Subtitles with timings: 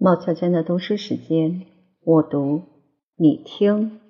[0.00, 1.66] 茂悄悄的读书时间，
[2.04, 2.62] 我读，
[3.16, 4.00] 你听。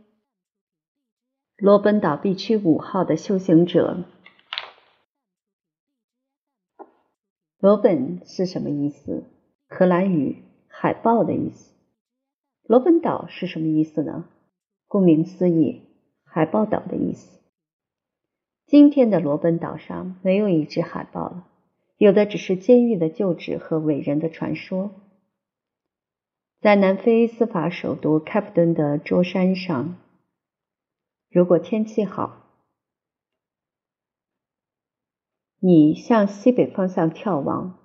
[1.56, 4.04] 罗本岛 B 区五号的修行者，
[7.58, 9.24] 罗本是什么意思？
[9.66, 11.72] 荷兰语“海豹”的意思。
[12.64, 14.26] 罗本岛是什么意思呢？
[14.88, 15.84] 顾名思义，
[16.22, 17.40] 海豹岛的意思。
[18.66, 21.48] 今天的罗本岛上没有一只海豹了，
[21.96, 24.90] 有的只是监狱的旧址和伟人的传说。
[26.60, 29.96] 在南非司法首都开普敦的桌山上，
[31.30, 32.46] 如果天气好，
[35.60, 37.78] 你向西北方向眺望，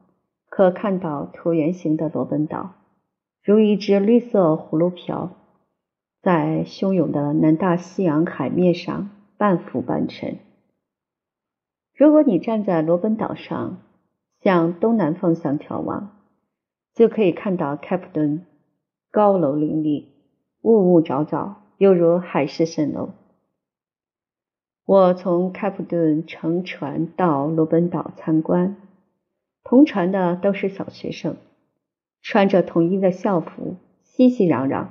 [0.50, 2.74] 可看到椭圆形的罗本岛，
[3.44, 5.36] 如一只绿色葫芦瓢，
[6.24, 10.40] 在汹涌的南大西洋海面上半浮半沉。
[11.94, 13.78] 如果你站在罗本岛上，
[14.42, 16.18] 向东南方向眺望，
[16.96, 18.48] 就可以看到开普敦。
[19.14, 20.08] 高楼林立，
[20.64, 23.12] 雾雾沼沼，犹如海市蜃楼。
[24.86, 28.76] 我从开普敦乘船到罗本岛参观，
[29.64, 31.36] 同船的都是小学生，
[32.24, 34.88] 穿着统一的校服，熙熙攘攘，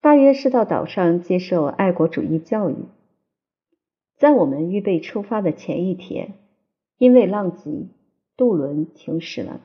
[0.00, 2.76] 大约是到岛上接受爱国主义教育。
[4.14, 6.34] 在我们预备出发的前一天，
[6.96, 7.88] 因为浪急，
[8.36, 9.60] 渡轮停驶了。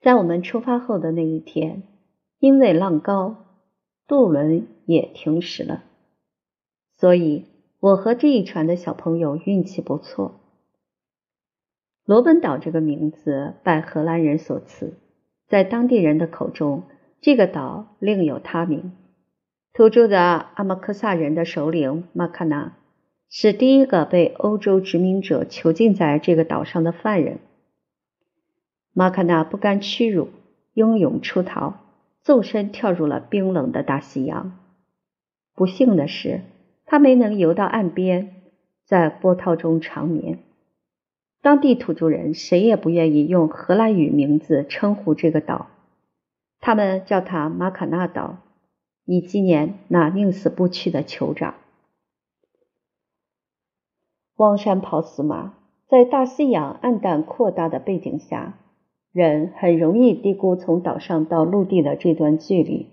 [0.00, 1.82] 在我们出发后的那一天，
[2.38, 3.46] 因为浪高，
[4.06, 5.82] 渡轮也停驶了。
[6.96, 7.46] 所以，
[7.80, 10.40] 我和这一船的小朋友运气不错。
[12.04, 14.98] 罗本岛这个名字拜荷兰人所赐，
[15.46, 16.84] 在当地人的口中，
[17.20, 18.92] 这个岛另有他名。
[19.72, 20.20] 土著的
[20.54, 22.76] 阿马克萨人的首领马卡纳
[23.28, 27.40] 是第一个被欧洲殖民者囚禁在这个岛上的犯人。
[28.98, 30.30] 马卡纳不甘屈辱，
[30.74, 31.74] 英勇出逃，
[32.20, 34.58] 纵身跳入了冰冷的大西洋。
[35.54, 36.40] 不幸的是，
[36.84, 38.42] 他没能游到岸边，
[38.84, 40.40] 在波涛中长眠。
[41.40, 45.68] 当地土著人谁也不愿意用荷兰语名字称呼这个岛，
[46.58, 48.38] 他们叫它马卡纳岛，
[49.04, 51.54] 以纪念那宁死不屈的酋长。
[54.34, 55.54] 望山跑死马，
[55.86, 58.58] 在大西洋暗淡扩大的背景下。
[59.12, 62.86] 人很容易低估从岛上到陆地的这段距离。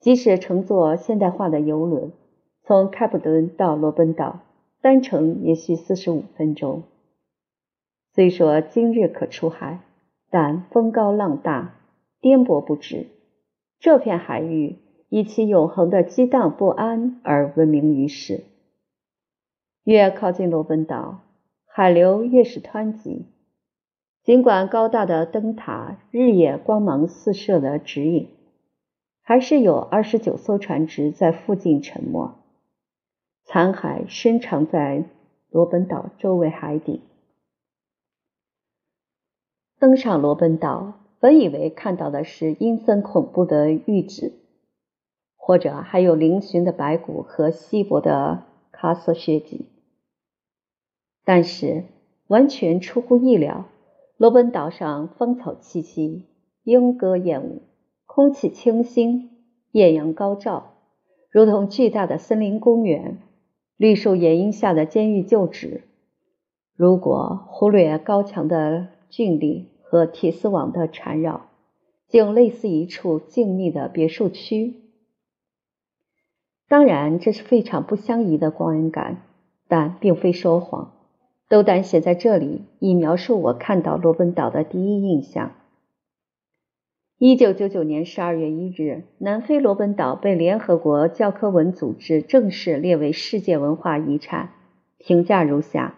[0.00, 2.12] 即使乘坐现代化的游轮，
[2.62, 4.40] 从开普敦到罗本岛，
[4.80, 6.84] 单程也需四十五分钟。
[8.12, 9.80] 虽说今日可出海，
[10.30, 11.74] 但风高浪大，
[12.20, 13.06] 颠簸不止。
[13.80, 14.76] 这片海域
[15.08, 18.44] 以其永恒的激荡不安而闻名于世。
[19.84, 21.20] 越靠近罗本岛，
[21.66, 23.26] 海流越是湍急。
[24.26, 28.28] 尽管高大的灯塔日夜光芒四射的指引，
[29.22, 32.34] 还是有二十九艘船只在附近沉没。
[33.44, 35.04] 残骸深藏在
[35.48, 37.02] 罗本岛周围海底。
[39.78, 44.32] 登上罗本岛，本以为看到的是阴森恐怖的玉质，
[45.36, 49.66] 或者还有嶙峋的白骨和稀薄的喀瑟血迹，
[51.24, 51.84] 但是
[52.26, 53.66] 完全出乎意料。
[54.18, 56.22] 罗本岛上芳草萋萋，
[56.64, 57.60] 莺歌燕舞，
[58.06, 59.30] 空气清新，
[59.72, 60.72] 艳阳高照，
[61.30, 63.18] 如同巨大的森林公园。
[63.76, 65.82] 绿树掩荫下的监狱旧址，
[66.74, 71.48] 如果忽略高墙的峻立和铁丝网的缠绕，
[72.08, 74.76] 竟类似一处静谧的别墅区。
[76.68, 79.24] 当然，这是非常不相宜的观感，
[79.68, 80.95] 但并非说谎。
[81.48, 85.52] 斗胆写在这里，以描述我看到罗本岛的第一印象。
[87.18, 94.50] 一九九九年十二月一日，南非罗本岛被联合国教科文组织正式列为世界文化遗产。
[94.98, 95.94] 评价如下：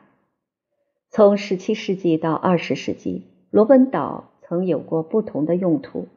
[1.08, 6.08] 从十七世纪到二十世纪，罗本岛曾有过不同的用途。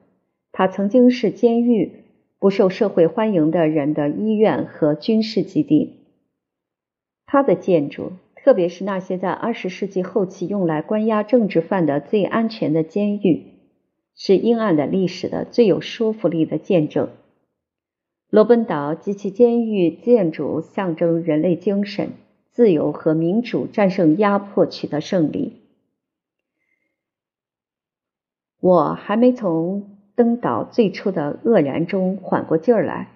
[0.51, 2.03] 它曾经是监狱、
[2.37, 6.01] 不受社会欢迎的人的医院和军事基地。
[7.25, 8.11] 它的建筑。
[8.43, 13.45] 特别是那些在二十世纪后期用来关押政治犯的最安全的监狱，
[14.15, 17.09] 是阴暗的历史的最有说服力的见证。
[18.31, 22.13] 罗本岛及其监狱建筑象征人类精神、
[22.49, 25.57] 自由和民主战胜压迫取得胜利。
[28.59, 33.09] 我还没从登岛最初的愕然中缓过劲儿来，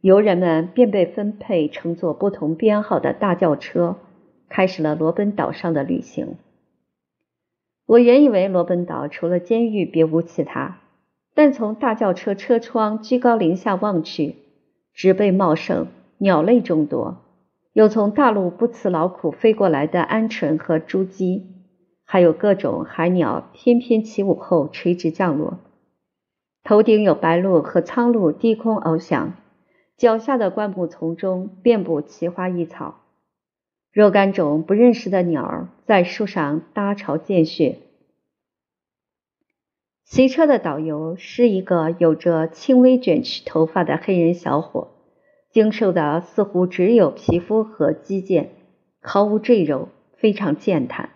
[0.00, 3.96] 游人们便被分配乘坐不同编号的大轿车。
[4.54, 6.36] 开始了罗本岛上的旅行。
[7.86, 10.78] 我原以为罗本岛除了监狱别无其他，
[11.34, 14.36] 但从大轿车车窗居高临下望去，
[14.92, 17.16] 植被茂盛，鸟类众多，
[17.72, 21.48] 有从大陆不辞劳苦飞过来的鹌鹑和朱鸡，
[22.04, 25.58] 还有各种海鸟翩翩起舞后垂直降落。
[26.62, 29.32] 头顶有白鹭和苍鹭低空翱翔，
[29.96, 33.00] 脚下的灌木丛中遍布奇花异草。
[33.94, 37.78] 若干种不认识的鸟儿在树上搭巢见穴。
[40.04, 44.88] 骑车的导游是一个有着轻微卷曲头发的黑人小伙，
[45.52, 48.48] 精瘦的似乎只有皮肤和肌腱，
[49.00, 51.10] 毫无赘肉，非常健谈。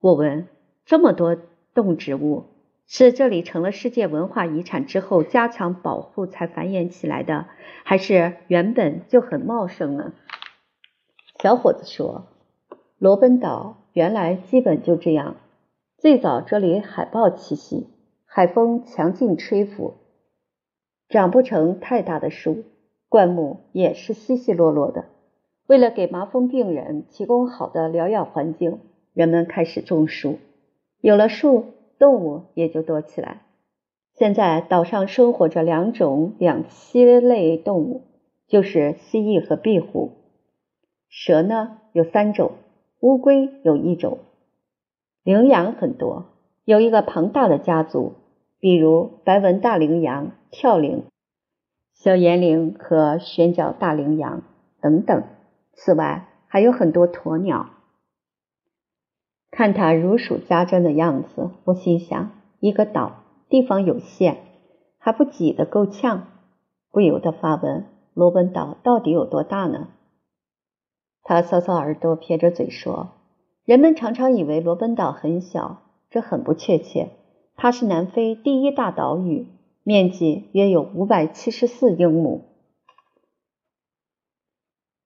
[0.00, 0.46] 我问：
[0.84, 1.36] 这么多
[1.74, 2.44] 动植物？
[2.86, 7.46] 是这里成了世界文化遗产之后加强保护才繁衍起来的，
[7.82, 10.12] 还是原本就很茂盛呢？
[11.42, 12.26] 小伙子说
[13.00, 15.34] ：“罗本岛原来基本就这样。
[15.98, 17.88] 最早这里海豹栖息，
[18.24, 19.94] 海风强劲吹拂，
[21.08, 22.62] 长不成太大的树，
[23.08, 25.06] 灌木也是稀稀落落的。
[25.66, 28.78] 为了给麻风病人提供好的疗养环境，
[29.12, 30.38] 人们开始种树。
[31.00, 31.64] 有了树。”
[31.98, 33.42] 动物也就多起来。
[34.14, 38.02] 现在岛上生活着两种两栖类动物，
[38.46, 40.21] 就是蜥蜴和壁虎。
[41.14, 42.52] 蛇呢有三种，
[43.00, 44.20] 乌龟有一种，
[45.22, 46.24] 羚羊很多，
[46.64, 48.14] 有一个庞大的家族，
[48.58, 51.04] 比如白纹大羚羊、跳羚、
[51.92, 54.42] 小岩羚和玄角大羚羊
[54.80, 55.22] 等等。
[55.74, 57.68] 此外还有很多鸵鸟。
[59.50, 63.16] 看他如数家珍的样子，我心想：一个岛
[63.50, 64.38] 地方有限，
[64.96, 66.26] 还不挤得够呛，
[66.90, 69.88] 不由得发问：罗本岛到底有多大呢？
[71.22, 73.10] 他搔搔耳朵，撇着嘴说
[73.64, 77.10] ：“人们常常以为罗本岛很小，这很不确切。
[77.56, 79.46] 它是南非第一大岛屿，
[79.84, 82.42] 面积约有五百七十四英亩。”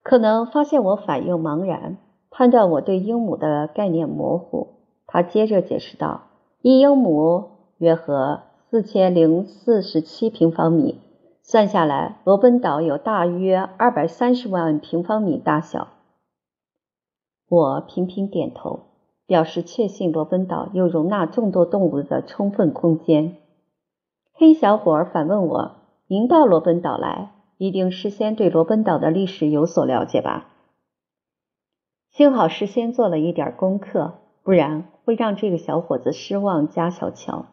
[0.02, 1.98] 可能发现我反应茫然。
[2.28, 4.74] 判断我对英亩的概念模糊，
[5.06, 6.24] 他接着解释道
[6.60, 11.00] ：“一英亩约合四千零四十七平方米，
[11.42, 15.88] 算下来，罗本岛有大约二百三十万平方米大小。”
[17.48, 18.80] 我频频点头，
[19.24, 23.36] 表示确信罗本岛有容纳众多动物的充分空间。
[24.32, 25.76] 黑小伙反问我
[26.08, 30.48] ：“您到罗本岛来，一定事先对罗本岛的历史有所了解吧？”
[32.10, 37.46] 幸好事先做了一点功课，不然会让这个小伙子失望加小瞧。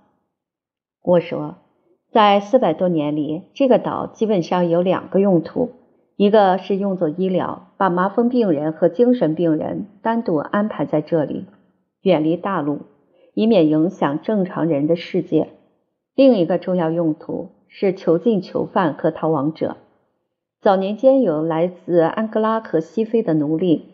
[1.03, 1.57] 我说，
[2.09, 5.69] 在四百多年里，这个岛基本上有两个用途：
[6.15, 11.45] 一个是用作医疗，把麻风病人和精神病人单独安排在这里，
[12.01, 12.81] 远离大陆，
[13.33, 15.47] 以免影响正常人的世界；
[16.15, 19.77] 另一个重要用途是囚禁囚犯和逃亡者。
[20.61, 23.89] 早年间有来自安哥拉和西非的奴隶。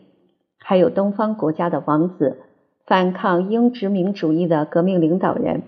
[0.62, 2.42] 还有东方国家的王子，
[2.84, 5.62] 反抗英殖民主义的革命领导人，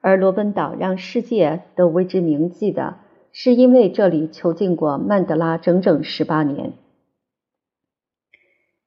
[0.00, 2.98] 而罗本岛让世界都为之铭记的，
[3.32, 6.72] 是因为这里囚禁过曼德拉整整十八年。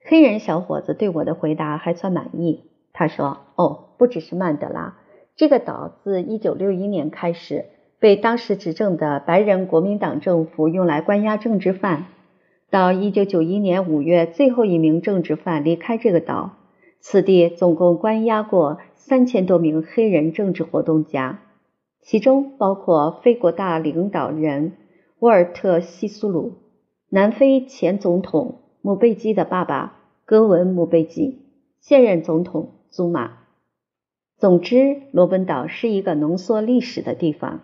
[0.05, 4.97] 黑人小伙子对我的回答还算满意，他说：“哦，不只是曼德拉，
[5.35, 7.65] 这个岛自一九六一年开始
[7.99, 12.05] 被当时执政的白人国民党政府用来关押政治犯。”
[12.69, 16.57] 到一九九一年五月，最后一名政治犯离开这个岛。
[16.99, 21.39] 此地总共关押过三千多名黑人政治活动家，
[22.03, 24.73] 其中包括非国大领导人
[25.19, 26.53] 沃尔特·西苏鲁、
[27.09, 31.39] 南非前总统姆贝基的爸爸戈文·姆贝基、
[31.79, 33.37] 现任总统祖马。
[34.37, 37.61] 总之，罗本岛是一个浓缩历史的地方。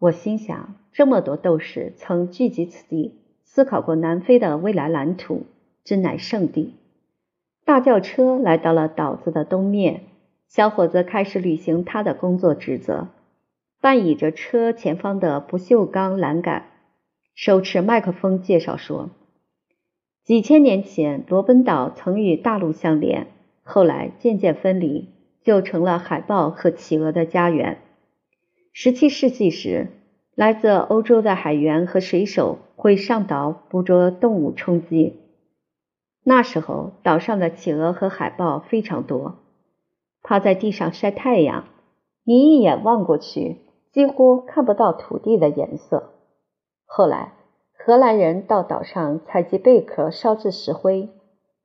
[0.00, 3.20] 我心想，这么多斗士曾聚集此地。
[3.44, 5.44] 思考过南非的未来蓝图，
[5.84, 6.74] 真乃圣地。
[7.64, 10.00] 大轿车来到了岛子的东面，
[10.54, 13.08] 小伙子开始履行他的工作职责，
[13.80, 16.66] 半倚着车前方的不锈钢栏杆，
[17.34, 19.10] 手持麦克风介绍说：
[20.22, 23.26] 几千年前，罗本岛曾与大陆相连，
[23.64, 25.08] 后来渐渐分离，
[25.42, 27.78] 就成了海豹和企鹅的家园。
[28.72, 29.88] 十七世纪时。
[30.36, 35.20] 来自欧洲的海员和水手会上岛捕捉动物充饥。
[36.24, 39.38] 那时候，岛上的企鹅和海豹非常多，
[40.24, 41.66] 趴在地上晒太阳。
[42.24, 43.60] 你一眼望过去，
[43.92, 46.14] 几乎看不到土地的颜色。
[46.86, 47.34] 后来，
[47.76, 51.10] 荷兰人到岛上采集贝壳，烧制石灰，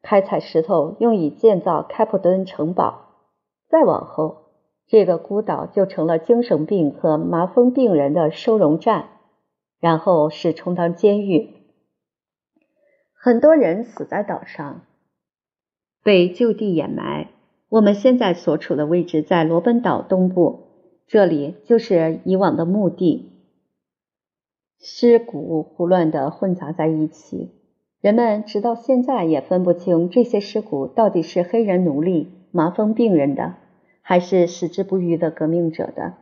[0.01, 3.05] 开采石头，用以建造开普敦城堡。
[3.69, 4.49] 再往后，
[4.85, 9.09] 这个孤岛就成了精神病和麻风病人的收容站，
[9.79, 11.55] 然后是充当监狱。
[13.13, 14.81] 很多人死在岛上，
[16.03, 17.29] 被就地掩埋。
[17.69, 20.61] 我们现在所处的位置在罗本岛东部，
[21.05, 23.31] 这里就是以往的墓地。
[24.79, 27.51] 尸骨胡乱地混杂在一起，
[28.01, 33.55] 人们直到现在也分不清这些尸骨到底是黑人奴隶、麻风病人的，
[34.01, 36.13] 还是矢志不渝的革命者的。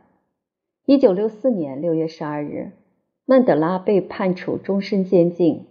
[0.84, 2.72] 一九六四年六月十二日，
[3.24, 5.66] 曼德拉被判处终身监禁。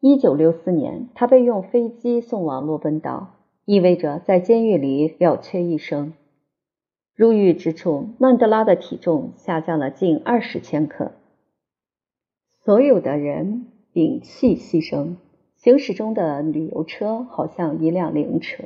[0.00, 3.37] 一九六四年，他被用飞机送往罗本岛，
[3.68, 6.14] 意味着在监狱里了却一生。
[7.14, 11.12] 入狱之处，曼德拉的体重下降了近二十千克。
[12.64, 15.16] 所有的人屏气牺牲，
[15.58, 18.64] 行驶中的旅游车好像一辆灵车。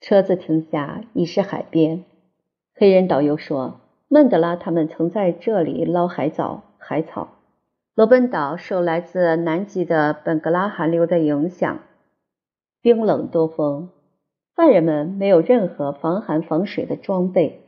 [0.00, 2.02] 车子停下，已是海边。
[2.74, 3.78] 黑人导游说
[4.10, 7.36] ：“曼德拉他们曾在这里捞海藻、海草。”
[7.94, 11.78] 罗本岛受来自南极的本格拉寒流的影响，
[12.82, 13.90] 冰冷多风。
[14.54, 17.60] 犯人们没有任何防寒防水的装备，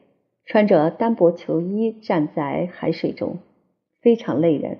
[0.44, 3.38] 穿着单薄球衣站在海水中，
[4.00, 4.78] 非常累人。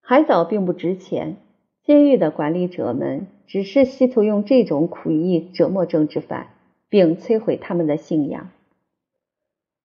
[0.00, 1.36] 海藻并不值钱，
[1.82, 6.54] 监狱的管理者们只是试图用这种苦役折磨政治犯，
[6.88, 8.50] 并摧毁他们的信仰。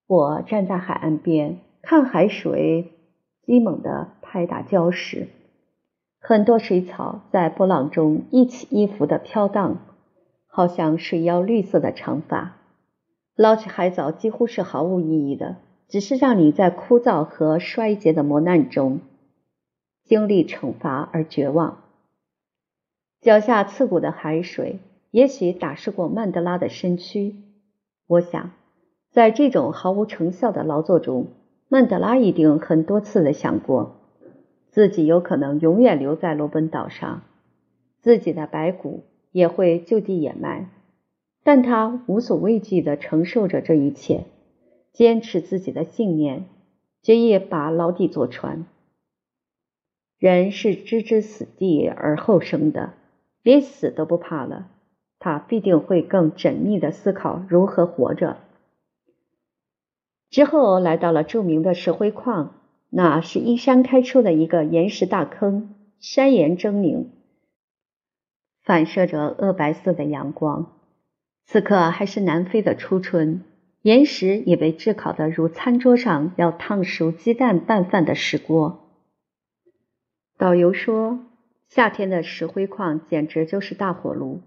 [0.06, 2.92] 我站在海岸边，看海水
[3.42, 5.28] 激猛地拍打礁石，
[6.28, 9.78] 很多水草在波浪中一起一伏的飘荡，
[10.46, 12.58] 好像水妖绿色的长发。
[13.34, 15.56] 捞起海藻几乎是毫无意义的，
[15.88, 19.00] 只是让你在枯燥和衰竭的磨难中。
[20.04, 21.78] 经历惩罚而绝望，
[23.22, 24.80] 脚下刺骨的海水
[25.10, 27.36] 也许打湿过曼德拉的身躯。
[28.06, 28.50] 我想，
[29.10, 31.28] 在这种毫无成效的劳作中，
[31.70, 33.97] 曼德拉一定很多次的想过，
[34.78, 37.22] 自己有可能永远留在罗本岛上，
[38.00, 40.70] 自己的白骨也会就地掩埋，
[41.42, 44.26] 但他无所畏惧的承受着这一切，
[44.92, 46.44] 坚持自己的信念，
[47.02, 48.66] 决意把牢底坐穿。
[50.16, 52.92] 人是置之死地而后生的，
[53.42, 54.68] 连死都不怕了，
[55.18, 58.36] 他必定会更缜密的思考如何活着。
[60.30, 62.54] 之后来到了著名的石灰矿，
[62.90, 67.06] 那是依山开出的一个岩石大坑，山岩狰狞，
[68.62, 70.74] 反射着鹅白色的阳光。
[71.44, 73.42] 此刻还是南非的初春，
[73.82, 78.88] 岩石也被炙烤得如餐桌上要烫熟鸡蛋拌饭的石锅。
[80.36, 81.20] 导游说
[81.68, 84.40] ：“夏天的石灰矿简直就是大火炉，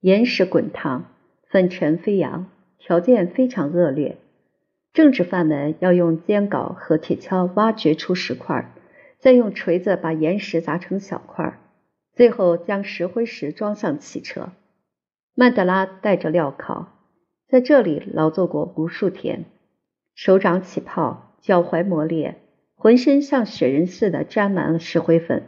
[0.00, 1.12] 岩石滚烫，
[1.48, 2.46] 粉尘飞扬，
[2.78, 4.18] 条件非常恶劣。
[4.94, 8.72] 政治犯们要用尖镐和铁锹挖掘出石块，
[9.18, 11.58] 再用锤子把岩石砸成小块，
[12.14, 14.52] 最后将石灰石装上汽车。
[15.34, 16.86] 曼德拉带着镣铐，
[17.48, 19.44] 在这里劳作过无数天，
[20.14, 22.36] 手掌起泡，脚踝磨裂。”
[22.76, 25.44] 浑身像雪人似的沾满了石灰粉。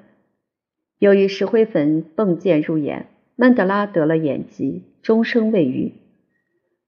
[0.98, 5.92] 由于石灰粉迸溅入眼，曼德拉得了眼疾，终生未愈。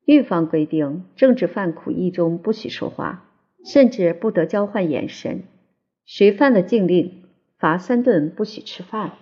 [0.08, 3.28] 狱方规定，政治犯苦役中不许说话，
[3.62, 5.42] 甚至不得交换眼神。
[6.06, 7.24] 谁犯了禁令，
[7.58, 9.12] 罚三顿，不许吃饭。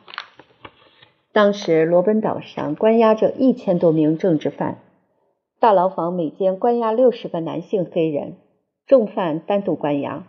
[1.33, 4.79] 当时罗本岛上关押着一千多名政治犯，
[5.59, 8.37] 大牢房每间关押六十个男性黑人，
[8.87, 10.29] 重犯单独关押。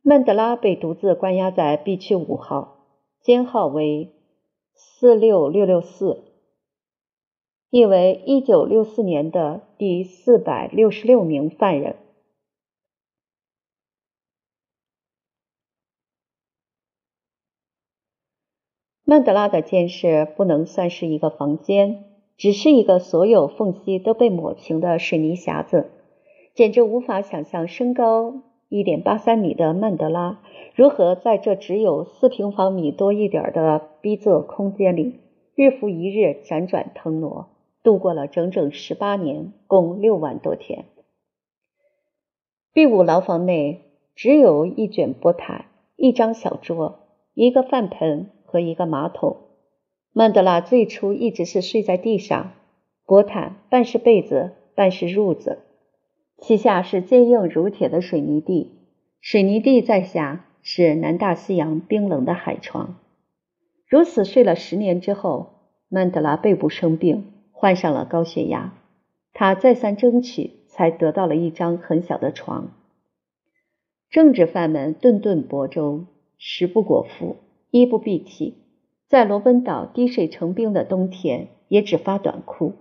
[0.00, 2.78] 曼德拉被独自关押在 B 区五号，
[3.20, 4.14] 监号为
[4.72, 6.24] 四六六六四，
[7.74, 11.96] 意为一九六四年的第四百六十六名犯人。
[19.02, 22.04] 曼德拉的监室不能算是一个房间，
[22.36, 25.90] 只是一个所有缝隙都被抹平的水泥匣子，
[26.54, 28.34] 简直无法想象身高。
[28.68, 30.40] 一点八三米的曼德拉
[30.76, 35.18] 如何在这只有四平方米多一点的逼仄空间里，
[35.56, 37.48] 日复一日辗转腾挪，
[37.84, 40.86] 度过了整整十八年，共六万多天。
[42.72, 43.82] 第五牢房内
[44.16, 47.00] 只有一卷薄毯、一张小桌、
[47.34, 49.36] 一个饭盆和一个马桶。
[50.12, 52.52] 曼德拉最初一直是睡在地上，
[53.04, 55.58] 薄毯半是被子，半是褥子。
[56.38, 58.72] 其下是坚硬如铁的水泥地，
[59.20, 62.96] 水泥地在下是南大西洋冰冷的海床。
[63.86, 65.50] 如此睡了十年之后，
[65.90, 68.74] 曼德拉背部生病，患上了高血压。
[69.32, 72.72] 他再三争取，才得到了一张很小的床。
[74.10, 76.04] 政治犯们顿顿薄粥，
[76.36, 77.36] 食不果腹，
[77.70, 78.54] 衣不蔽体，
[79.08, 82.74] 在罗本岛滴水成冰的冬天，也只发短裤。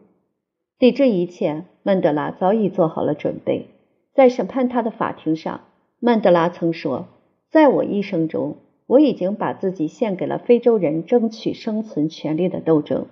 [0.78, 3.68] 对这一切，曼德拉早已做好了准备。
[4.14, 5.62] 在审判他的法庭上，
[6.00, 7.08] 曼德拉曾说
[7.50, 13.08] ：“在我一生中，我已经把自己献给了非洲人争取生存权利的斗争。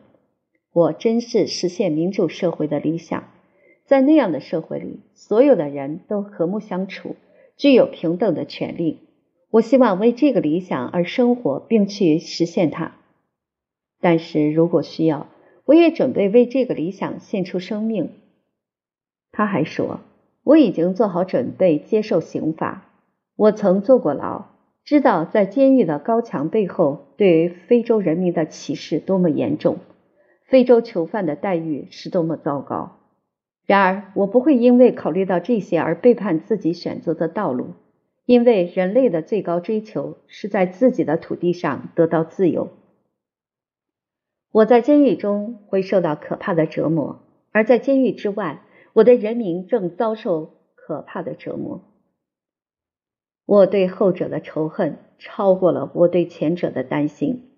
[0.73, 3.25] 我真是实现民主社会的理想，
[3.85, 7.17] 在那样的社会里，所有的人都和睦相处，
[7.57, 8.99] 具有平等的权利。
[9.49, 12.95] 我希望为这个理想而生活，并去实现它。
[13.99, 15.27] 但是如果需要，
[15.65, 18.11] 我也准备为这个理想献出生命。”
[19.33, 19.99] 他还说
[20.43, 22.89] ：“我已经做好准备接受刑罚。
[23.35, 24.45] 我曾坐过牢，
[24.85, 29.77] 知道在监狱的高墙背后对非洲人民的歧视多么严重，
[30.51, 32.97] 非洲囚犯的待遇是多么糟糕。
[33.65, 37.67] 然而，我不会因为考虑到这些而背叛自己选择的道路，
[38.25, 42.67] 因为人类的最高追求是在自己的土地上得到自由。”
[44.51, 47.21] 我在监狱中会受到可怕的折磨，
[47.53, 51.79] 而在监狱之外，我的人民正遭受可怕的折磨。
[53.45, 57.50] 我对后者的仇恨超过了我对前者的担心。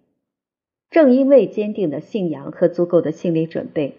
[0.94, 3.96] 正因为坚定的信仰和足够的心理准备，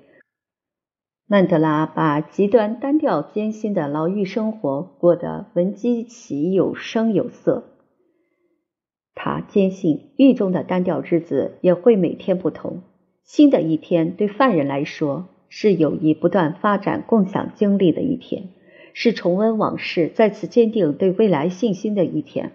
[1.26, 7.64] 曼德拉把极端单调艰辛的牢狱生活过得闻鸡起有声有色。
[9.12, 12.82] 他坚信，狱中的单调日子也会每天不同。
[13.24, 18.50] 新的一天对犯人来说是有意不断发展、共享经历的一天，
[18.92, 22.52] 是重温往事、再次坚定对未来信心的一天。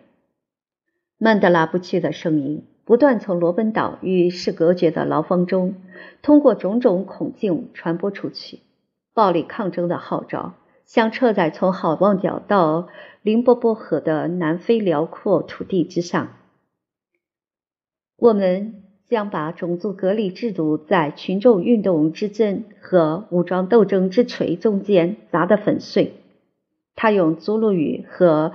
[1.17, 5.75] 曼德拉不屈的声音不断从罗本岛与世隔绝的牢房中，
[6.23, 8.61] 通过种种孔径传播出去。
[9.13, 10.55] 暴力抗争的号召
[10.85, 12.87] 响彻在从好望角到
[13.21, 16.29] 林波波河的南非辽阔土地之上。
[18.17, 26.13] 我们将把种族隔离制度在群众运动之针和武装斗争之锤中间砸得粉碎。
[26.95, 28.53] 他用祖鲁语和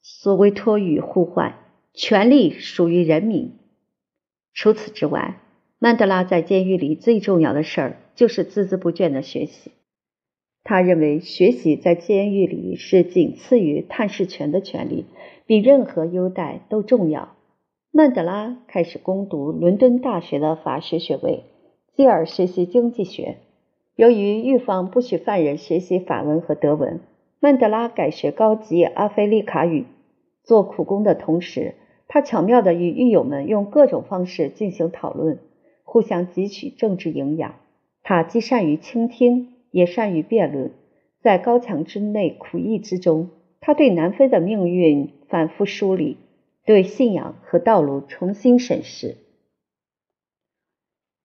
[0.00, 1.56] 索维托语呼唤
[1.92, 3.56] ：“权力属于人民。”
[4.62, 5.40] 除此之外，
[5.78, 9.70] 曼德拉在监狱里最重要的事儿就是孜孜不倦的学习。
[10.62, 15.06] 他认为学习在监狱里是仅次于探视权的权利，
[15.46, 17.34] 比任何优待都重要。
[17.90, 21.44] 曼德拉开始攻读伦敦大学的法学学位，
[21.96, 23.38] 继而学习经济学。
[23.96, 27.00] 由于狱方不许犯人学习法文和德文，
[27.40, 29.86] 曼德拉改学高级阿非利卡语。
[30.44, 31.76] 做苦工的同时，
[32.12, 35.38] 他巧妙地与狱友们用各种方式进行讨论，
[35.84, 37.54] 互相汲取政治营养。
[38.02, 40.72] 他既善于倾听，也善于辩论。
[41.22, 43.28] 在高墙之内苦役之中，
[43.60, 46.16] 他对南非的命运反复梳理。
[46.66, 49.16] 对信仰和道路重新审视。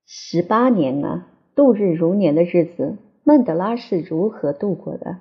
[0.06, 5.18] 十八年啊，度日如年的日子，曼德拉是如何度过的？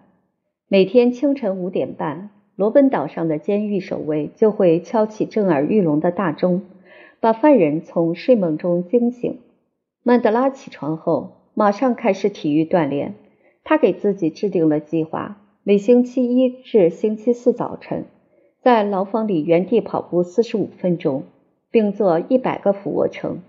[0.69, 6.63] 每天清晨五点半，罗本岛上的监狱守卫就会敲起震耳欲聋的大钟，
[7.19, 9.41] 把犯人从睡梦中惊醒。
[10.05, 13.15] 曼德拉起床后，马上开始体育锻炼。
[13.65, 18.05] 他给自己制定了计划，每星期一至星期四早晨。
[18.63, 21.25] 在牢房里原地跑步四十五分钟，
[21.71, 23.43] 并做一百个俯卧撑、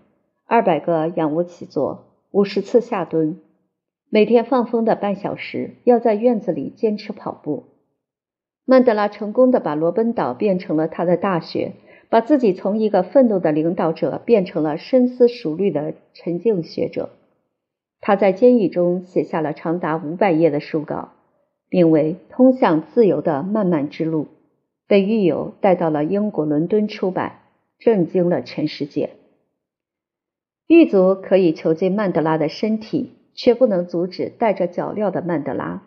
[0.45, 3.37] 二百个仰卧起坐、五十次下蹲。
[4.09, 7.65] 每天放风的半小时，要在院子里坚持跑步。
[8.65, 11.73] 曼德拉成功的把罗奔岛变成了他的大学，
[12.09, 17.09] 把自己从一个愤怒的领导者变成了深思熟虑的沉静学者。
[18.01, 21.13] 他在监狱中写下了长达五百页的书稿，
[21.69, 24.23] 名为《通向自由的漫漫之路》。
[24.87, 27.39] 被狱友带到了英国伦敦出版，
[27.79, 29.11] 震惊了全世界。
[30.67, 35.83] 狱卒可以囚禁曼德拉的身体，却不能阻止带着脚镣的曼德拉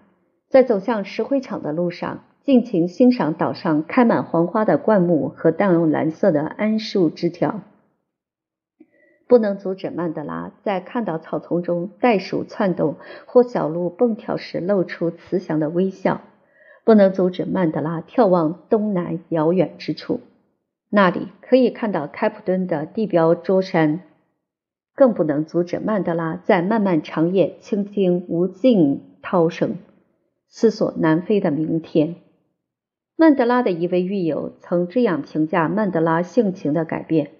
[0.49, 7.61] 在走向石灰厂的路上尽情欣赏岛上开满黄花的灌木和淡蓝色的桉树枝条，
[9.27, 12.97] 不能阻止曼德拉在看到草丛中袋鼠窜动
[13.27, 16.23] 或小鹿蹦跳时露出慈祥的微笑。
[16.85, 20.21] 不能阻止曼德拉眺望东南遥远之处，
[20.89, 23.99] 那里可以看到开普敦的地标桌山；
[24.95, 29.77] 更不能阻止曼德拉在漫漫长夜倾听无尽涛声，
[30.49, 32.17] 思索南非的明天。
[33.21, 37.33] 曼德拉的一位狱友曾这样评价曼德拉性情的改变：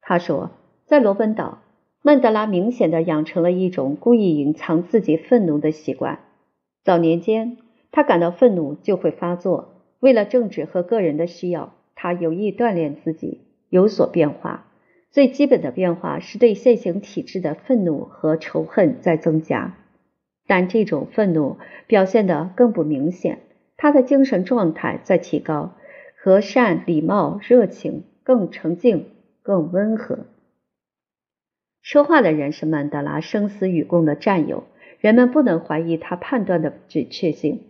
[0.00, 0.50] 他说，
[0.84, 1.60] 在罗本岛，
[2.02, 6.18] 曼德拉明显的养成了一种故意隐藏自己愤怒的习惯。
[6.82, 7.56] 早年间，
[7.92, 14.66] 他感到愤怒就会发作，为了政治和个人的需要，他有意锻炼自己，有所变化。
[15.12, 19.76] 最基本的变化是对现行体制的愤怒和仇恨在增加，
[20.48, 23.38] 但这种愤怒表现得更不明显。
[23.76, 25.74] 他的精神状态在提高，
[26.18, 29.10] 和善、礼貌、热情，更沉静、
[29.42, 30.26] 更温和。
[31.82, 34.64] 说话的人是曼德拉生死与共的战友，
[34.98, 37.62] 人们不能怀疑他判断的准确性。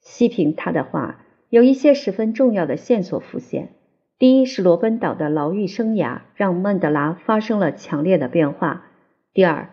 [0.00, 3.70] 细品他的话，有一些十分重要的线索浮现。
[4.18, 8.86] 第一是罗本岛的牢狱生涯让曼德拉发生了强烈的变化。
[9.32, 9.70] 第二，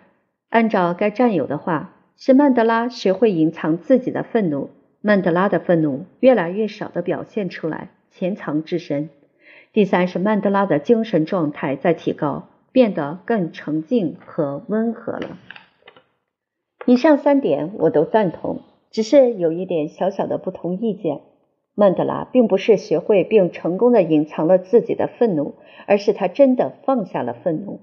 [0.49, 9.09] 按照该战友的话，是曼德拉学会隐藏自己的愤怒，曼德拉的愤怒越来越少的表现出来，潜藏至深。
[9.73, 15.37] 第三是曼德拉的精神状态在提高，变得更沉静和温和了。
[16.85, 18.61] 以上三点我都赞同，
[18.91, 21.21] 只是有一点小小的不同意见。
[21.73, 25.55] 曼德拉并不是学会并成功的隐藏了自己的愤怒，
[25.87, 27.79] 而是他真的放下了愤怒。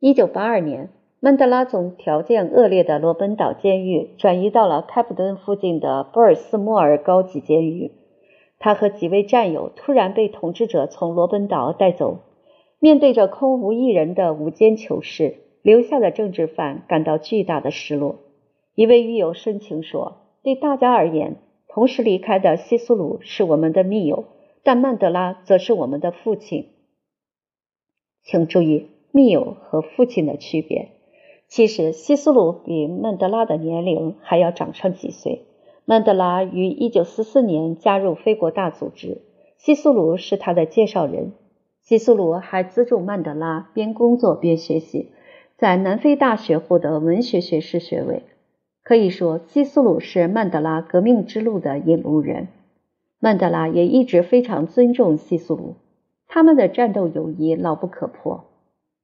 [0.00, 7.92] 一九八二年，曼德拉从条件恶劣的罗本岛监狱转移到了开普敦附近的波尔斯莫尔高级监狱。
[8.58, 12.20] 他和几位战友突然被统治者从罗本岛带走，
[12.78, 18.16] 面对着空无一人的无间囚室，留下的政治犯感到巨大的失落。
[18.74, 21.36] 一位狱友深情说：“对大家而言。”
[21.68, 24.24] 同时离开的西苏鲁是我们的密友，
[24.62, 26.70] 但曼德拉则是我们的父亲。
[28.22, 30.95] 请注意密友和父亲的区别。
[31.48, 35.46] 其实西苏鲁比曼德拉的年龄还要长上几岁。
[35.84, 39.22] 曼德拉于1944年加入非国大组织，
[39.56, 41.32] 西苏鲁是他的介绍人。
[41.82, 45.12] 西苏鲁还资助曼德拉边工作边学习，
[45.56, 48.24] 在南非大学获得文学学士学位。
[48.82, 52.48] 可以说，西苏鲁是曼德拉革命之路的引路人。
[53.20, 55.74] 曼德拉也一直非常尊重西苏鲁，
[56.26, 58.44] 他们的战斗友谊牢不可破。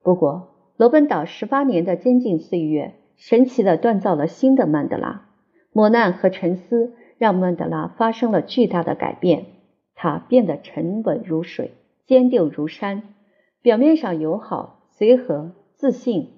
[0.02, 0.48] 不过，
[0.82, 5.28] 罗本岛十八年的监禁岁月，神奇地锻造了新的曼德拉。
[5.72, 9.46] 磨难和沉思让曼德拉发生了巨大的改变，
[9.94, 11.70] 他变得沉稳如水，
[12.04, 13.14] 坚定如山，
[13.62, 16.30] 表面上友好、随和、自信。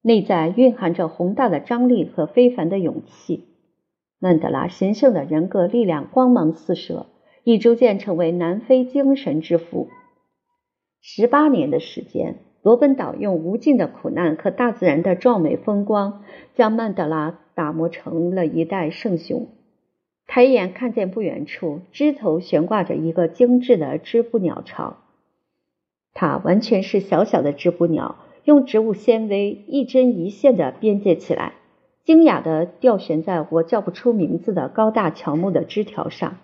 [0.00, 3.44] 内在蕴含着宏大的张力和非凡的勇气。
[4.18, 7.06] 曼德拉神圣的人格力量光芒四射，
[7.44, 9.86] 已逐渐成为南非精神之父。
[11.00, 16.22] 十八年的时间，罗本岛用无尽的苦难和大自然的壮美风光，
[16.54, 19.48] 将曼德拉打磨成了一代圣雄。
[20.28, 24.98] 抬眼看见不远处，枝头悬挂着一个精致的织布鸟巢，
[26.14, 28.16] 它完全是小小的织布鸟。
[28.44, 31.52] 用植物纤维一针一线的编接起来，
[32.02, 36.38] 精雅的吊悬在我叫不出名字的高大乔木的枝条上。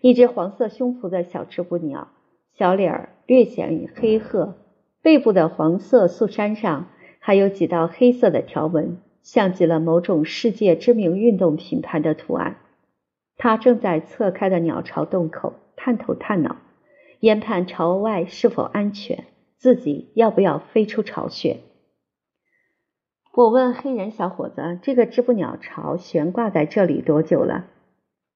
[0.00, 2.08] 一只黄色胸脯的小织布鸟，
[2.56, 4.54] 小脸儿略显黑褐，
[5.02, 6.86] 背部的黄色素衫上
[7.18, 12.56] 还有几道黑色的条纹，像极了某种世界知名运动品牌的图案。
[13.36, 16.56] 他正在侧开的鸟巢洞口探头探脑，
[17.20, 19.24] 研判巢外是否安全。
[19.58, 21.58] 自己要不要飞出巢穴？
[23.32, 27.66] 我问黑人小伙子：“这个织布鸟巢悬挂在这里多久了？”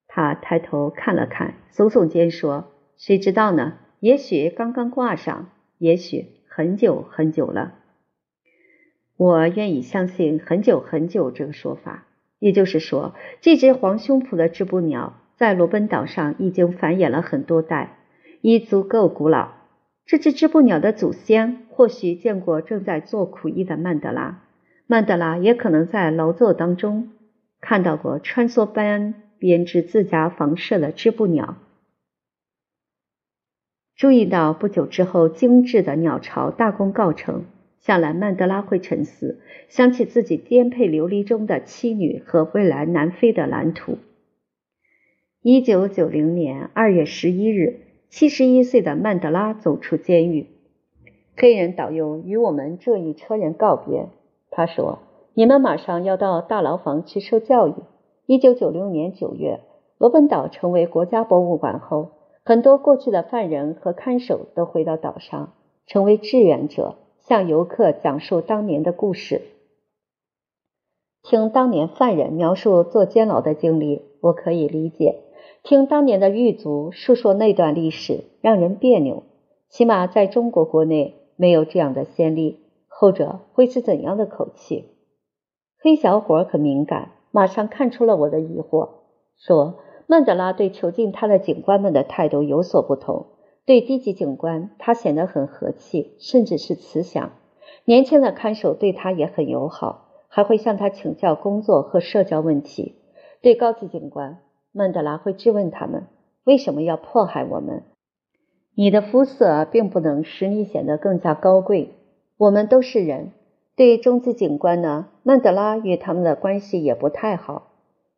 [0.07, 3.74] 他抬头看了看，耸耸肩说：“谁知道呢？
[3.98, 7.74] 也许刚刚挂上，也许很久很久了。”
[9.18, 12.04] 我愿意相信“很久很久”这个说法。
[12.38, 17.98] 也就是说，这只黄胸脯的织布鸟在罗本岛上已经繁衍了很多代，
[18.40, 19.52] 已足够古老。
[20.06, 24.42] 这只织布鸟的祖先或许见过正在做苦役的曼德拉，
[24.86, 27.10] 曼德拉也可能在劳作当中
[27.60, 31.56] 看到过穿梭般编织自家房舍的织布鸟。
[33.96, 37.44] 注意到不久之后精致的鸟巢大功告成，
[37.80, 43.98] 想来曼德拉会沉思，想起自己颠沛流离中的妻女和未来南非的蓝图。
[45.42, 47.80] 一九九零年二月十一日。
[48.09, 50.46] 七十一岁的曼德拉走出监狱，
[51.37, 54.09] 黑人导游与我们这一车人告别。
[54.48, 55.00] 他说
[55.35, 57.74] ：“你们马上要到大牢房去受教育。”
[58.24, 59.61] 一九九六年九月，
[59.98, 62.12] 罗本岛成为国家博物馆后，
[62.48, 65.54] 很多过去的犯人和看守都回到岛上，
[65.88, 69.42] 成为志愿者，向游客讲述当年的故事。
[71.24, 75.24] 听当年犯人描述坐监牢的经历，我可以理解。
[75.64, 79.24] 听当年的狱卒述说那段历史，让人别扭。
[79.68, 84.85] 起码在中国国内没有这样的先例，后者会是怎样的口气？
[85.80, 88.90] 黑小伙很敏感，马上看出了我的疑惑，
[89.37, 89.74] 说
[90.06, 93.26] 曼德拉对囚禁他的警官们的态度有所不同。
[93.64, 97.32] 对低级警官，他显得很和气，甚至是慈祥。
[97.84, 102.94] 年轻的看守对他也很友好，还会向他请教工作和社交问题。
[103.42, 104.38] 对高级警官，
[104.72, 106.06] 曼德拉会质问他们
[106.44, 107.82] 为什么要迫害我们。
[108.76, 111.94] 你的肤色并不能使你显得更加高贵。
[112.36, 113.32] 我们都是人。
[113.74, 117.72] 对中级警官呢，曼德拉与他们的关系也不太好。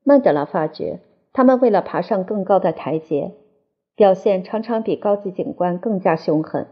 [0.04, 1.00] 曼德拉发觉，
[1.38, 3.30] 他们为了爬上更高的台阶，
[3.94, 6.66] 表现常常比高级警官更加凶狠。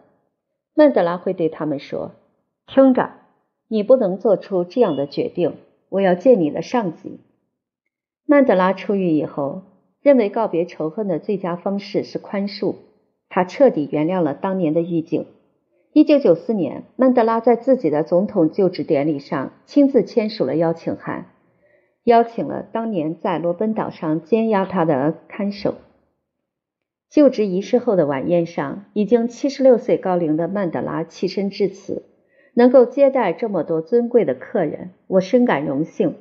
[0.75, 2.11] 曼德拉会对他们说
[2.67, 3.13] ：“听着，
[3.69, 5.55] 你不能做出这样的决定。
[5.89, 7.21] 我要见你的上级。”
[8.27, 9.63] 曼德拉出狱以后，
[10.03, 12.75] 认为告别仇恨的最佳方式是宽恕。
[13.29, 15.27] 他彻底原谅了当年的狱警。
[15.93, 21.27] 一九九四年，曼德拉在自己的总统就职典礼上亲自签署了邀请函，
[22.07, 25.75] 邀请了当年在罗本岛上监押他的看守。
[27.11, 32.05] 就职仪式后的晚宴上，已经七十六岁高龄的曼德拉起身致辞，
[32.55, 36.15] 能够接待这么多尊贵的客人，我深感荣幸。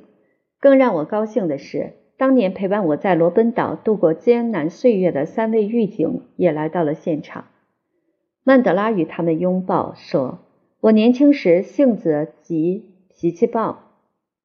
[0.58, 1.92] 更让我高兴的是。
[2.18, 7.44] 当年陪伴我在罗本岛度过艰难岁月的三位狱警也来到了现场。
[8.42, 10.38] 曼德拉与他们拥抱，说
[10.80, 13.80] ：“我年轻时性子急，脾气暴，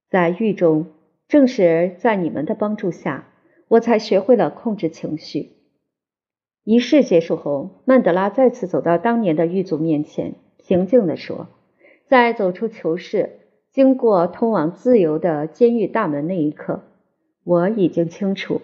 [0.10, 0.88] 在狱中，
[1.32, 3.30] 正是在你们的帮助下，
[3.70, 5.54] 我才学会了控制情绪。”
[6.66, 11.48] 仪式结束后，曼德拉再次走到当年的狱卒面前，平静地说
[12.06, 13.30] ：“在走出囚室，
[13.72, 16.82] 经过通往自由的监狱大门那一刻。”
[17.46, 18.60] 我已经清楚，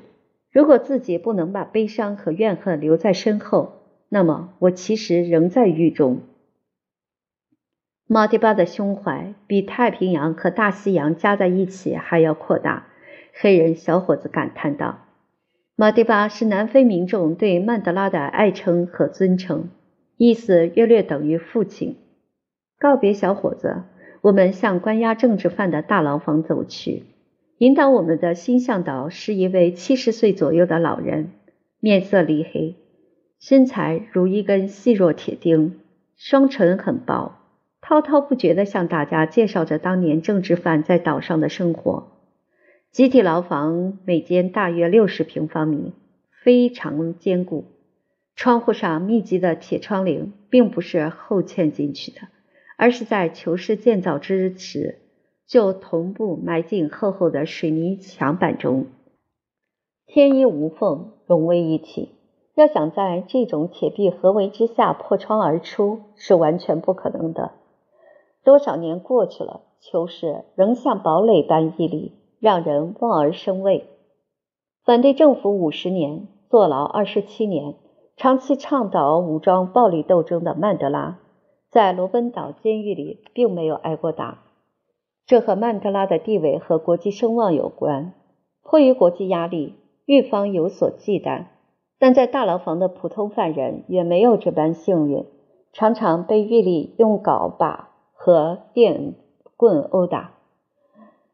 [0.52, 3.76] 如果自己不能把悲伤和怨恨留在身后，
[4.10, 6.20] 那么我其实仍在狱中。
[8.10, 12.88] 马蒂巴的胸怀比太平洋和大西洋加在一起还要扩大，
[13.34, 15.00] 黑人小伙子感叹道。
[15.76, 19.67] 马蒂巴是南非民众对曼德拉的爱称和尊称，
[20.15, 21.98] 意思约略等于父亲。
[22.80, 23.84] 告别小伙子，
[24.22, 27.04] 我们向关押政治犯的大牢房走去。
[27.58, 31.32] 引导我们的新向导是一位七十岁左右的老人，
[31.82, 32.76] 面色黧黑，
[33.41, 35.82] 身材如一根细弱铁钉，
[36.15, 37.39] 双唇很薄，
[37.88, 42.08] 滔滔不绝地向大家介绍着当年政治犯在岛上的生活。
[42.91, 45.93] 集体牢房每间大约六十平方米，
[46.43, 47.63] 非常坚固，
[48.36, 52.19] 窗户上密集的铁窗棂并不是后嵌进去的，
[52.76, 55.00] 而是在囚室建造之时。
[55.47, 58.88] 就同步埋进厚厚的水泥墙板中，
[60.06, 62.15] 天衣无缝，融为一体。
[62.56, 67.52] 要想在这种铁壁合围之下破窗而出，是完全不可能的。
[68.48, 73.90] 多少年过去了，囚室仍像堡垒般屹立，让人望而生畏。
[74.86, 77.76] 反对政府五十年，坐牢二十七年，
[78.16, 81.20] 长期倡导武装暴力斗争的曼德拉，
[81.70, 84.46] 在罗奔岛监狱里并没有挨过打。
[85.26, 88.14] 这和曼德拉的地位和国际声望有关。
[88.64, 91.48] 迫于国际压力，狱方有所忌惮，
[92.00, 95.26] 但在大牢房的普通犯人也没有这般幸运，
[95.74, 97.90] 常常被狱吏用镐把
[98.28, 99.16] 和电
[99.56, 100.34] 棍殴打，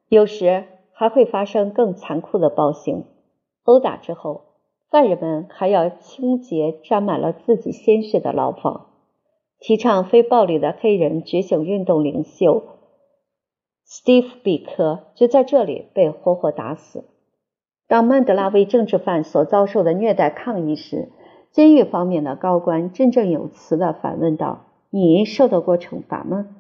[0.10, 3.06] 有时还会发生更残酷的暴行。
[3.64, 4.42] 殴打之后，
[4.92, 8.92] 犯人们还要清洁沾满了自己鲜血的牢房。
[9.60, 12.62] 提倡非暴力的黑人觉醒运动领袖。
[13.86, 17.06] 斯蒂夫·比克就在这里被活活打死。
[17.88, 21.12] 当曼德拉为政治犯所遭受的虐待抗议时，
[21.50, 26.58] 监狱方面的高官振振有词地反问道：“你受到过惩罚吗？”“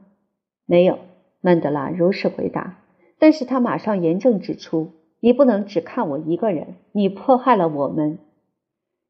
[0.65, 0.99] 没有。”
[1.41, 2.79] 曼德拉如实回答。
[3.19, 8.19] 但是他马上严正指出：“你不能只看我一个人，你迫害了我们。”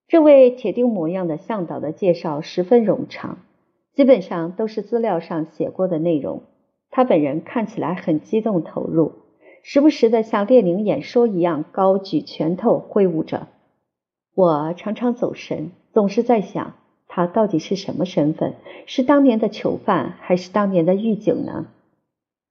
[0.08, 3.40] 这位铁钉模样的向导的介绍十分冗长，
[3.94, 6.44] 基本上都是资料上写过的内容。
[6.92, 9.14] 他本人看起来很激动投入，
[9.64, 13.48] 时不时的像列宁演说一样高举拳头挥舞着。
[14.36, 16.76] 我常常走神，总是在想
[17.16, 18.56] 他到底是什么身份？
[18.88, 21.68] 是当年的囚犯，还是当年的狱警呢？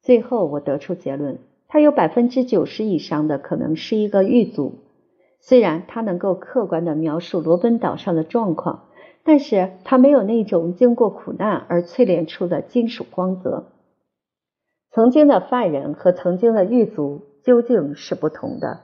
[0.03, 4.75] 最后我得出结论：他有百分之九十以上的可能是一个狱卒。
[5.41, 8.85] 虽然他能够客观地描述罗本岛上的状况，
[9.25, 13.65] 但是他没有那种经过苦难而淬炼出的金属光泽。
[14.93, 18.83] 曾经的犯人和曾经的狱卒究竟是不同的。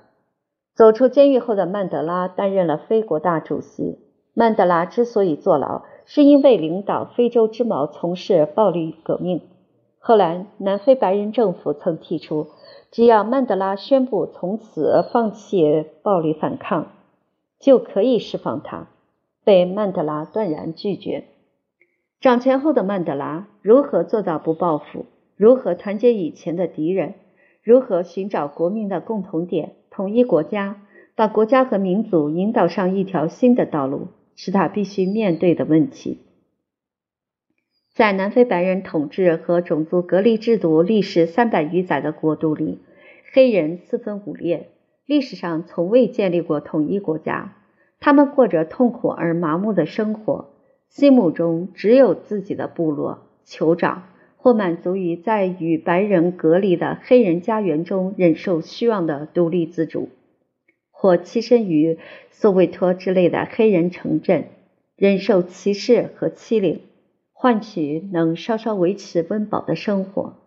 [0.74, 4.07] 走出监狱后的曼德拉担任了非国大主席。
[4.38, 9.40] 曼德拉之所以坐牢，是因为领导非洲之矛从事暴力革命。
[9.98, 12.46] 后来，南非白人政府曾提出，
[12.92, 16.86] 只要曼德拉宣布从此放弃暴力反抗，
[17.58, 18.86] 就可以释放他，
[19.42, 21.24] 被曼德拉断然拒绝。
[22.20, 25.06] 掌权后的曼德拉如何做到不报复？
[25.34, 27.14] 如何团结以前的敌人？
[27.64, 30.82] 如何寻找国民的共同点，统一国家，
[31.16, 34.06] 把国家和民族引导上一条新的道路，
[34.38, 36.20] 是他必须面对的问题。
[37.92, 42.78] 在南非白人统治和种族隔离制度历时三百余载的国度里，
[43.32, 44.68] 黑人四分五裂，
[45.04, 47.56] 历史上从未建立过统一国家。
[47.98, 50.50] 他们过着痛苦而麻木的生活，
[50.88, 54.04] 心目中只有自己的部落、酋长，
[54.36, 60.10] 或满足于在与白人隔离的黑人家园中忍受虚妄的独立自主，
[61.00, 61.96] 或栖身于
[62.32, 64.48] 苏维托之类的黑人城镇，
[64.96, 66.80] 忍受歧视和欺凌。
[67.32, 70.38] 换取能稍稍维持温饱的生活。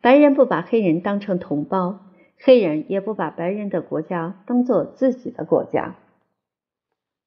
[0.00, 2.00] 白人不把黑人当成同胞，
[2.40, 5.94] 黑人也不把白人的国家当做自己的国家。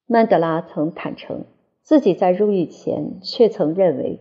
[0.07, 1.45] 曼德拉曾坦诚，
[1.81, 4.19] 自己在入狱前却曾认为，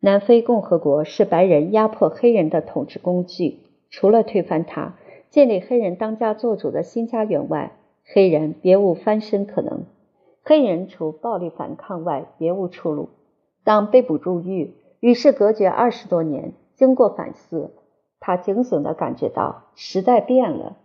[0.00, 3.60] 南非共和国是白人压迫黑人的统治工具。
[3.88, 4.98] 除了推翻它，
[5.36, 7.72] 建立黑人当家作主的新家园外，
[8.06, 9.84] 黑人别无翻身可能。
[10.42, 13.10] 黑人除暴力反抗外别无出路。
[13.62, 17.74] 当被捕入狱、与世隔绝二十多年，经过反思，
[18.18, 20.78] 他警醒地感觉到时代变了。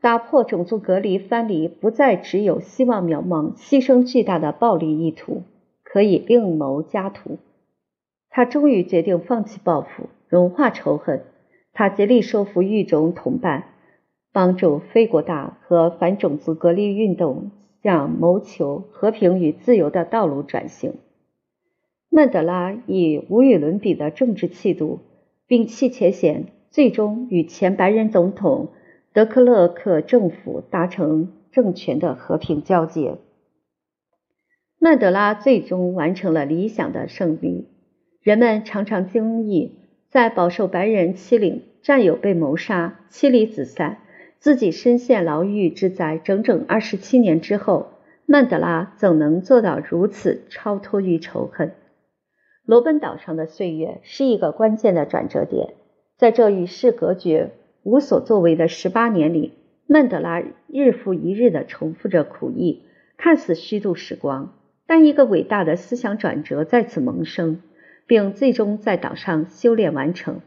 [0.00, 5.42] 打破种族隔离藩篱不再只有希望渺茫、牺牲巨大的暴力意图，
[5.84, 7.36] 可以另谋家途。
[8.30, 11.24] 他终于决定放弃报复，融化仇恨。
[11.74, 13.64] 他竭力说服狱中同伴，
[14.32, 17.50] 帮助非国大和反种族隔离运动。
[17.82, 20.94] 向谋求和平与自由的道路转型。
[22.08, 25.00] 曼德拉以无与伦比的政治气度，
[25.48, 28.68] 摒弃且嫌，最终与前白人总统
[29.12, 33.16] 德克勒克政府达成政权的和平交接。
[34.78, 37.66] 曼德拉最终完成了理想的胜利。
[38.20, 39.76] 人们常常惊异，
[40.08, 44.01] 在饱受白人欺凌、战友被谋杀、妻离子散。
[44.42, 47.90] 自己身陷牢狱之灾整整二十七年之后，
[48.26, 51.74] 曼德拉怎能做到如此超脱于仇恨？
[52.66, 55.74] 罗本岛上的岁月是一个关键的转折点。
[56.18, 57.52] 在这与世隔绝、
[57.84, 59.52] 无所作为的十八年里，
[59.86, 62.82] 曼德拉日复一日地重复着苦役，
[63.16, 64.54] 看似虚度时光。
[64.88, 67.62] 但一个伟大的思想转折在此萌生，
[68.08, 70.40] 并最终在岛上修炼完成。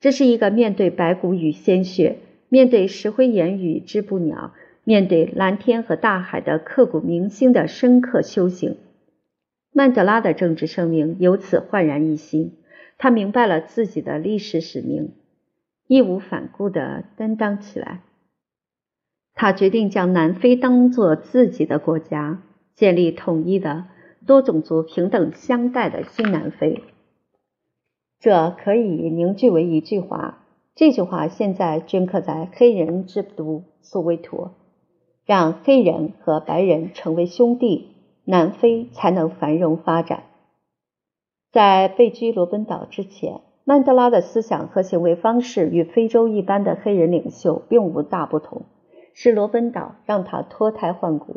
[0.00, 2.16] 这是一个面对白骨与鲜血。
[2.54, 4.52] 面对石灰岩与织布鸟，
[4.84, 8.76] 面对蓝天和大海的刻骨铭心的深刻修行，
[9.72, 12.52] 曼德拉的政治生命由此焕然一新。
[12.96, 15.14] 他明白了自己的历史使命，
[15.88, 18.02] 义无反顾地担当起来。
[19.34, 22.40] 他决定将南非当作自己的国家，
[22.76, 23.86] 建立统一的
[24.28, 26.84] 多种族平等相待的新南非。
[28.20, 30.43] 这可以凝聚为一句话。
[30.76, 34.54] 这句话现在镌刻在黑人之都索韦托，
[35.24, 37.90] 让黑人和白人成为兄弟，
[38.24, 40.24] 南非才能繁荣发展。
[41.52, 48.62] 在被拘罗本岛之前，曼德拉的思想和行为方式与非洲一般的黑人领袖并无大不同，
[49.12, 51.36] 是罗本岛让他脱胎换骨。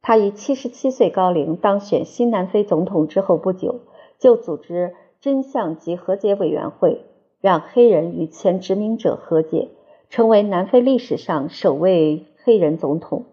[0.00, 3.80] 他以七十七岁高龄当选新南非总统之后不久，
[4.20, 7.04] 就组织真相及和解委员会。
[7.40, 9.68] 让黑人与前殖民者和解，
[10.10, 13.24] 成为南非历史上首位黑人总统。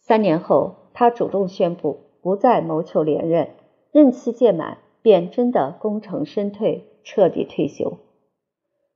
[0.00, 3.50] 三年后，他主动宣布不再谋求连任，
[3.92, 7.98] 任期届满便真的功成身退，彻底退休。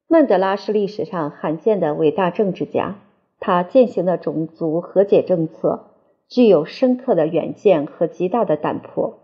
[0.06, 2.98] 曼德拉是历史上罕见的伟大政治家，
[3.40, 5.86] 他践行的种族和解政策
[6.28, 9.18] 具有深刻的远见和极大的胆魄。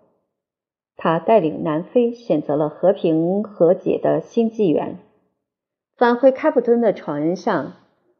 [1.00, 4.98] 他带领南非选择了和平和解的新纪元。
[5.96, 7.74] 返回开普敦的船上，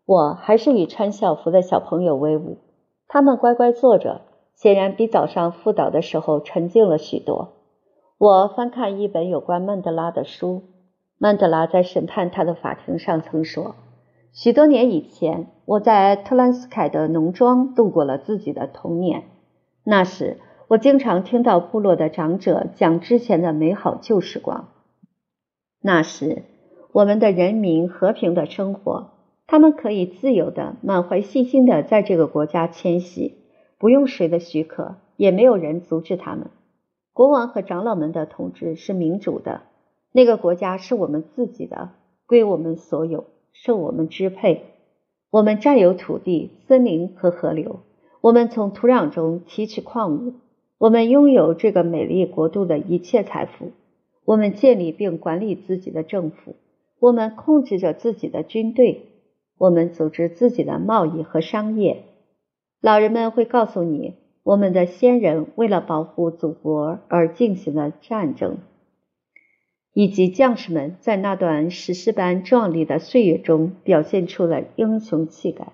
[0.07, 2.59] 我还是与穿校服的小朋友为伍。
[3.09, 4.21] 他们乖乖坐着，
[4.55, 7.55] 显然比早上赴岛的时候沉静了许多。
[8.17, 10.63] 我翻看一本有关曼德拉的书。
[11.19, 13.75] 曼德拉在审判他的法庭上曾说
[14.33, 19.25] ：“许多年以前，我在特兰斯凯的农庄度过了自己的童年。
[19.83, 20.37] 那时。”
[20.69, 24.69] 我经常听到部落的长者讲之前的美好旧时光。
[25.81, 26.43] 那时，
[26.93, 29.13] 我们的人民和平的生活，
[29.47, 33.39] 他们可以自由的、满怀信心的在这个国家迁徙，
[33.79, 36.51] 不用谁的许可，也没有人阻止他们。
[37.15, 39.63] 国王和长老们的统治是民主的，
[40.13, 41.93] 那个国家是我们自己的，
[42.27, 44.65] 归我们所有，受我们支配。
[45.31, 47.81] 我们占有土地、森林和河流，
[48.21, 50.35] 我们从土壤中提取矿物，
[50.79, 53.73] 我们拥有这个美丽国度的一切财富。
[54.25, 56.55] 我们建立并管理自己的政府，
[57.01, 59.07] 我们控制着自己的军队，
[59.57, 62.05] 我们组织自己的贸易和商业。
[62.81, 68.59] 老人们会告诉你，我们的先人为了保护祖国而进行了战争，
[69.95, 75.73] 以及将士们在那段史诗般壮丽的岁月中表现出了英雄气概。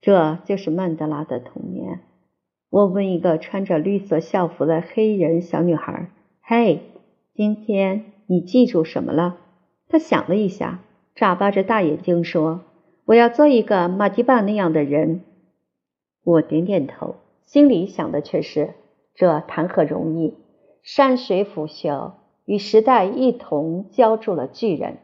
[0.00, 2.00] 这就是曼德拉的童年。
[2.74, 6.10] 我问一个穿着绿色校服的黑人小女孩。
[6.42, 6.80] 嘿，
[7.32, 9.36] 今天你记住什么了？
[9.88, 10.80] 她想了一下，
[11.14, 12.62] 眨巴着大眼睛说
[13.06, 15.20] ：“我要做一个马蒂巴那样的人。”
[16.24, 17.14] 我点点头，
[17.44, 18.74] 心里想的却是：
[19.14, 20.34] 这谈何容易！
[20.82, 22.14] 山水腐朽，
[22.44, 24.96] 与时代一同浇筑了巨人。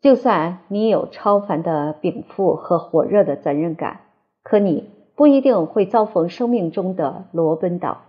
[0.00, 4.02] 就算你有超凡的禀赋和火热的责任感，
[4.44, 4.88] 可你
[5.20, 8.04] 不一定会遭逢生命中的罗奔岛。